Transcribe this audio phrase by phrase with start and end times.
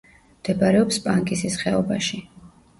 [0.37, 2.23] მდებარეობს პანკისის ხეობაში.